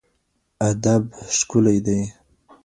ادب 0.69 1.03
ښکلی 1.37 1.77
دی. 1.85 1.99